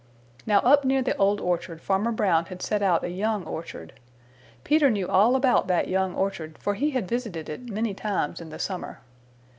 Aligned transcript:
Now 0.47 0.61
up 0.61 0.83
near 0.83 1.03
the 1.03 1.15
Old 1.17 1.39
Orchard 1.39 1.79
Farmer 1.79 2.11
Brown 2.11 2.45
had 2.45 2.63
set 2.63 2.81
out 2.81 3.03
a 3.03 3.09
young 3.11 3.43
orchard. 3.45 3.93
Peter 4.63 4.89
knew 4.89 5.07
all 5.07 5.35
about 5.35 5.67
that 5.67 5.89
young 5.89 6.15
orchard, 6.15 6.57
for 6.57 6.73
he 6.73 6.89
had 6.89 7.07
visited 7.07 7.47
it 7.49 7.69
many 7.69 7.93
times 7.93 8.41
in 8.41 8.49
the 8.49 8.57
summer. 8.57 9.01